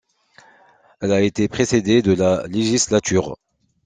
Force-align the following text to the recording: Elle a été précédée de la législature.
Elle 0.99 1.11
a 1.11 1.21
été 1.21 1.47
précédée 1.47 2.01
de 2.01 2.13
la 2.13 2.47
législature. 2.47 3.35